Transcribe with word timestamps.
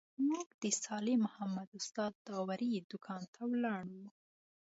موږ 0.29 0.47
د 0.63 0.65
صالح 0.83 1.15
محمد 1.25 1.69
استاد 1.79 2.13
داوري 2.27 2.71
دوکان 2.91 3.21
ته 3.33 3.41
ولاړو. 3.51 4.05